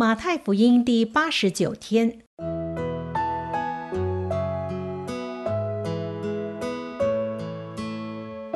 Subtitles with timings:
[0.00, 2.20] 马太福音第八十九天，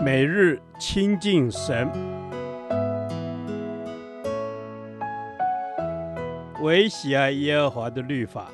[0.00, 1.90] 每日亲近神，
[6.60, 8.48] 惟喜爱耶和华的律法，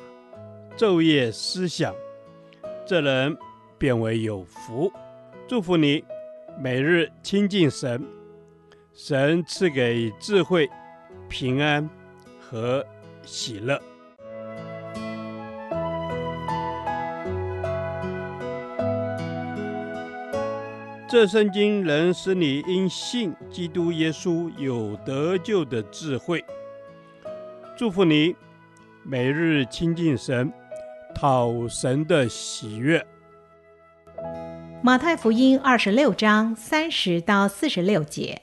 [0.75, 1.93] 昼夜思想，
[2.87, 3.37] 这人
[3.77, 4.91] 便为有福。
[5.47, 6.03] 祝福你，
[6.59, 8.03] 每日亲近神，
[8.95, 10.67] 神赐给智慧、
[11.29, 11.87] 平安。
[12.49, 12.83] 和
[13.23, 13.79] 喜乐。
[21.07, 26.43] 这圣经能使你因信基督耶稣有得救的智慧。
[27.77, 28.35] 祝福你，
[29.03, 30.51] 每日亲近神，
[31.15, 33.05] 讨神的喜悦。
[34.83, 38.41] 马太福音二十六章三十到四十六节，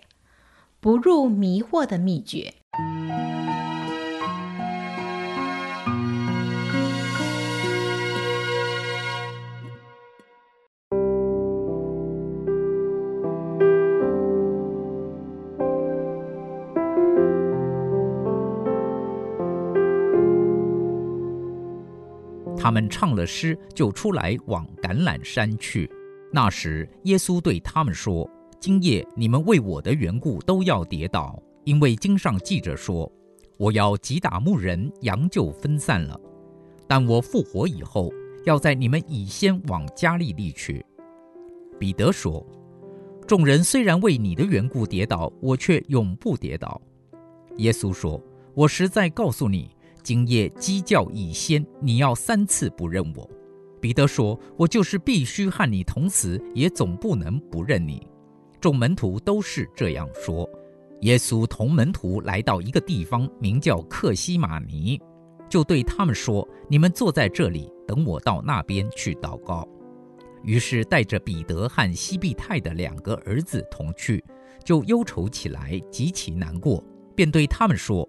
[0.80, 2.54] 不入迷惑的秘诀。
[22.66, 25.88] 他们唱了诗，就出来往橄榄山去。
[26.32, 33.08] 那时，耶稣对他们说：“今夜你们为我的缘故都要跌倒，因为经上记着说：
[33.56, 36.20] 我要击打牧人，羊就分散了。
[36.88, 38.12] 但我复活以后，
[38.44, 40.84] 要在你们以先往加利利去。”
[41.78, 42.44] 彼得说
[43.28, 46.82] ：“众人虽然为你的缘故跌倒，我却永不跌倒。”
[47.58, 48.20] 耶稣说
[48.54, 49.70] ：“我实在告诉你。”
[50.06, 53.28] 今夜鸡叫已先，你要三次不认我。
[53.80, 58.06] 彼得说：“我就是必须和你同死，也总不能不认你。”
[58.62, 60.48] 众门徒都是这样说。
[61.00, 64.96] 耶稣同门徒来到一个地方，名叫克西马尼，
[65.48, 69.68] 就对他们说：“你们坐在这里，等我到那边去祷告。”
[70.44, 74.22] 于是带着彼得和西庇太的两个儿子同去，
[74.62, 76.80] 就忧愁起来，极其难过，
[77.16, 78.08] 便对他们说。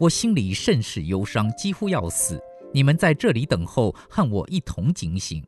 [0.00, 2.40] 我心里甚是忧伤，几乎要死。
[2.72, 5.44] 你们在这里等候，和我一同警醒。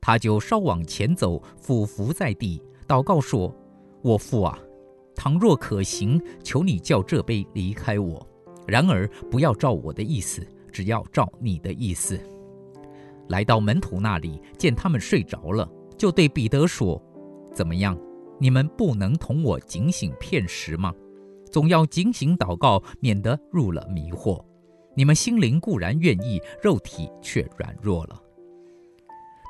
[0.00, 3.52] 他就稍往前走，俯伏在地，祷告说
[4.00, 4.56] ：“我父啊，
[5.16, 8.24] 倘若可行，求你叫这杯离开我。
[8.64, 12.16] 然而不要照我的意思，只要照你的意思。”
[13.28, 17.02] 来到门徒那里，见他们睡着了，就对彼得说
[17.52, 17.98] ：“怎么样？
[18.38, 20.94] 你们不能同我警醒片时吗？”
[21.56, 24.44] 总要警醒祷告，免得入了迷惑。
[24.94, 28.22] 你们心灵固然愿意，肉体却软弱了。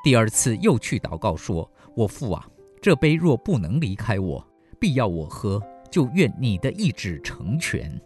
[0.04, 2.48] 第二次又去祷告，说：“我父啊，
[2.80, 8.00] 这杯若不能离开我，必要我喝，就愿你的意志成全。”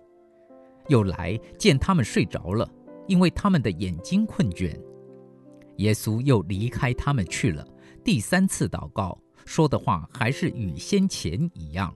[0.88, 2.66] 又来见他们睡着了，
[3.06, 4.74] 因为他们的眼睛困倦。
[5.76, 7.62] 耶稣又离开他们去了。
[8.02, 11.94] 第三次祷告，说的话还是与先前一样。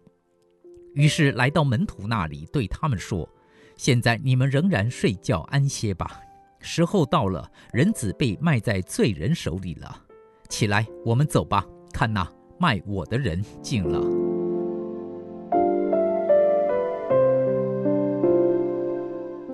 [0.94, 3.28] 于是来到门徒那里，对他们说
[3.77, 6.21] ：“现在你们仍然睡觉安歇吧。
[6.60, 10.03] 时候到了，人子被卖在罪人手里了。
[10.49, 11.66] 起来，我们走吧。
[11.93, 12.27] 看那，
[12.59, 14.00] 卖我的人近了。”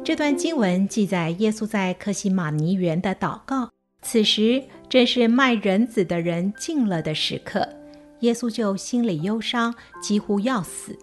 [0.05, 3.71] 这段经文记载耶稣在克西马尼园的祷告。
[4.03, 7.69] 此时正是卖人子的人近了的时刻，
[8.21, 10.99] 耶稣就心里忧伤，几乎要死。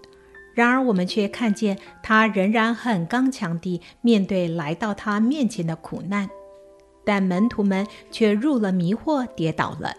[0.58, 6.28] 然而，我们却看见他仍然很刚强地面对来到他面前的苦难，
[7.06, 9.94] 但门徒们却入了迷惑，跌倒了，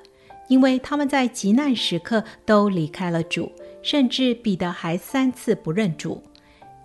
[0.48, 3.52] 因为他们在急难时刻都离开了主，
[3.82, 6.20] 甚至彼得还三次不认主。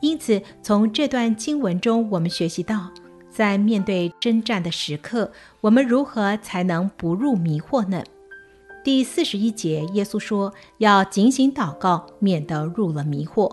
[0.01, 2.91] 因此，从这段经文中，我们学习到，
[3.31, 8.03] 在面对征战的时刻，我们如何才能不入迷惑呢？
[8.84, 13.50] 第四十一节，耶稣说要警醒祷告，免得入了迷惑。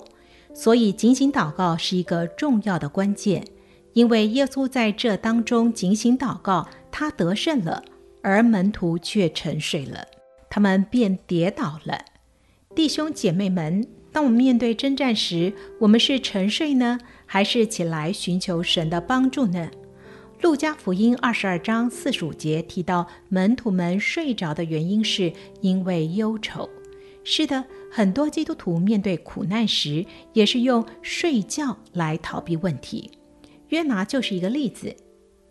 [0.53, 3.45] 所以，警醒祷告是一个重要的关键，
[3.93, 7.83] 因为耶稣在这当中警醒祷告，他得胜了，
[8.23, 10.07] 而门徒却沉睡了，
[10.49, 12.05] 他们便跌倒了。
[12.75, 19.71] 弟兄姐妹们，当我们面对征战时，我们是沉睡呢，还是起来寻求神的帮助呢？
[20.41, 26.69] 路加福音二十二章四十五节提到，门徒们睡着的原因是因为忧愁。
[27.23, 33.11] 是的，很多基督徒面对苦难时，也是用睡觉来逃避问题。
[33.69, 34.95] 约拿就是一个例子。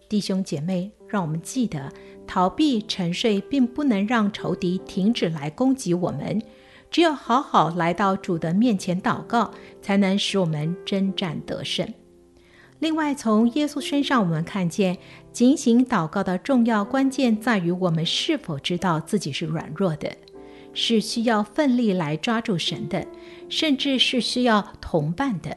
[0.07, 1.91] 弟兄姐妹，让我们记得，
[2.25, 6.41] 逃避沉睡并不能让仇敌停止来攻击我们。
[6.89, 11.87] 只有好好来到主的面前祷告，才能使我们征战得胜。
[12.79, 14.97] 另外，从耶稣身上，我们看见
[15.31, 20.11] 警醒祷告的重要关键在于我们是否知道自己是软弱的，
[20.73, 23.05] 是需要奋力来抓住神的，
[23.49, 25.55] 甚至是需要同伴的。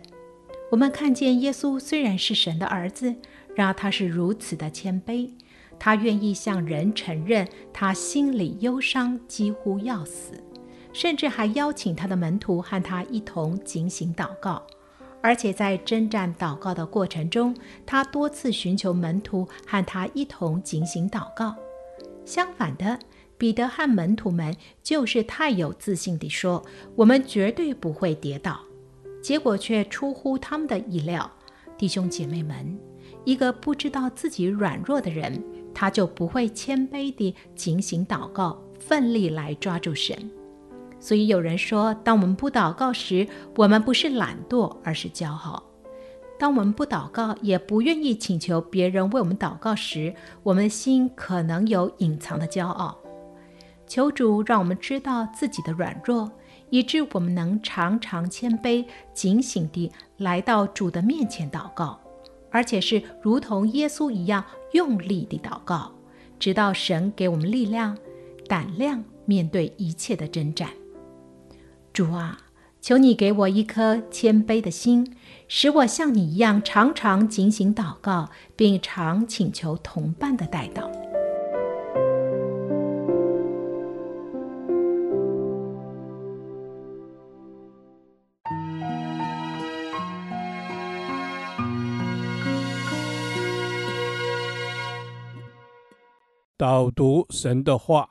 [0.71, 3.15] 我们看见耶稣虽然是神的儿子，
[3.55, 5.31] 然而他是如此的谦卑，
[5.79, 10.43] 他愿意向人承认他心里忧伤，几乎要死，
[10.93, 14.63] 甚至还邀请他的门徒和他一同警醒祷告。
[15.21, 17.55] 而且在征战祷告的过程中，
[17.87, 21.55] 他多次寻求门徒和他一同警醒祷告。
[22.25, 22.99] 相反的，
[23.43, 28.61] 彼得和门徒们就是太有自信地说：“我们绝对不会跌倒。”
[29.21, 31.29] 结果却出乎他们的意料。
[31.77, 32.79] 弟兄姐妹们，
[33.25, 35.43] 一个不知道自己软弱的人，
[35.75, 40.17] 他就不会谦卑地警醒祷告，奋力来抓住神。
[41.01, 45.61] 所以有人说，当我们不祷告时，我们不是懒惰，而是骄傲；
[46.39, 53.02] 当我们不祷告，也不愿意请求别人为我们祷告时，我们心可能有隐藏的骄傲。
[53.93, 56.33] 求主让我们知道自己的软弱，
[56.71, 62.01] 以致我们能常常谦卑、警醒地来到主的面前祷告，
[62.51, 64.43] 而且是如同耶稣一样
[64.73, 65.93] 用力地祷告，
[66.39, 67.95] 直到神给我们力量、
[68.49, 70.71] 胆量，面对一切的征战。
[71.93, 72.39] 主啊，
[72.81, 75.15] 求你给我一颗谦卑的心，
[75.49, 81.12] 使我像你一样常常警醒祷告，并常请求同伴的代祷。
[96.63, 98.09] 导读神的话。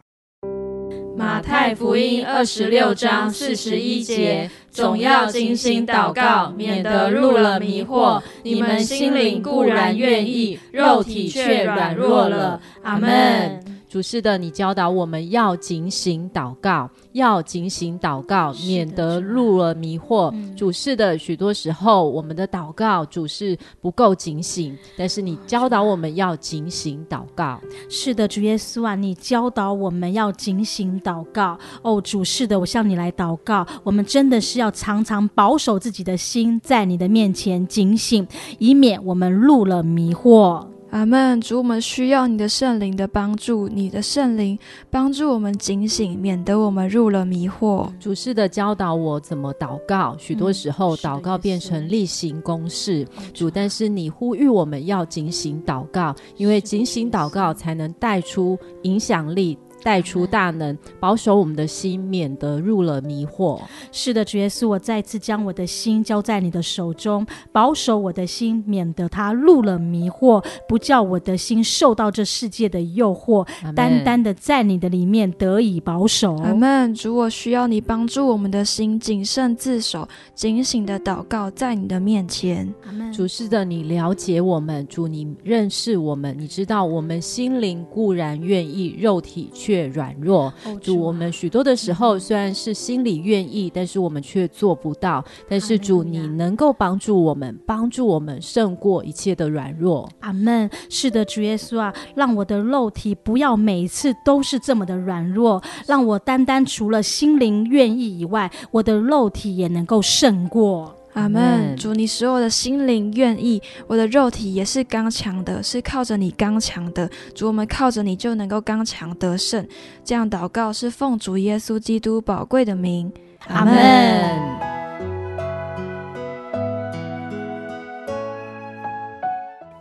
[1.16, 8.22] 马太福音二十六章四十一节，总要精心祷告，免得入了迷惑。
[8.44, 12.60] 你们心灵固然愿意，肉体却软弱了。
[12.84, 13.71] 阿门。
[13.92, 20.34] 主是的，你教导我们要警醒祷告，要警醒祷告，免得入了迷惑。
[20.56, 27.60] 主是的，许多时候我们的祷告主是不够警醒，但是你教导我们要警醒祷告。
[27.90, 31.60] 是的，主耶稣啊，你教导我们要警醒祷告。
[31.82, 38.26] 哦，主是的，我向你来祷告，我们真的是要常常保守自己的心，在你的面前警醒，
[38.58, 40.66] 以免我们入了迷惑。
[40.92, 44.60] 阿门，主，我们需要你的圣灵的帮助，你的圣灵
[44.90, 47.90] 帮助我们警醒，免得我们入了迷惑。
[47.98, 53.08] 主是的教导我怎么祷告，许多时候祷告变成例行公事。
[53.34, 59.58] 主，但是你呼吁我们要警醒祷告，因为警醒祷告才能带出影响力。
[59.84, 63.60] 带出大能，保守我们的心，免得入了迷惑。
[63.92, 76.36] 是的，主耶稣，我再次将我的心交在你的手中，保守我的心，免得他入了迷惑，不叫我的心受到这世界的诱惑，单单的在你的里面得以保守。
[76.38, 76.94] 阿门。
[76.94, 82.72] 主，我需要你帮助我们的心谨慎自守，警醒的祷告在你的面前。
[82.86, 83.12] 阿门。
[83.12, 89.71] 主是的，你了解我们，主你认识我们，你知道我们心灵固然愿意，肉体却。
[89.72, 95.24] 越软弱，主，我们许多的时候虽然是心里愿意，但是我们却做不到。
[95.48, 100.10] 但是主，你能够帮助我们，帮助我们胜过一切的软弱。
[100.20, 100.70] 阿门。
[100.90, 110.94] 是的，主耶稣啊，让我的肉体不要每次都是这么的软弱，让我单单除了心灵愿意以外，我的肉体也能够胜过。
[111.14, 117.10] 阿门，主，你使我的心灵愿意，我的肉体也是刚强的，是靠着你刚强的。
[117.36, 119.68] 主，我们靠着你就能够刚强得胜。
[120.06, 123.12] 这样祷告是奉主耶稣基督宝贵的名。
[123.48, 123.74] 阿门。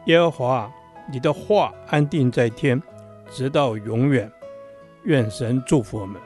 [0.06, 0.70] 耶和华，
[1.12, 2.82] 你的话安定在天，
[3.30, 4.28] 直到永远。
[5.04, 6.20] 愿神祝福我们。